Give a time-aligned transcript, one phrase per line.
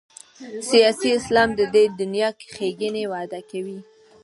[0.69, 3.79] سیاسي اسلام د دې دنیا ښېګڼې وعدې کوي.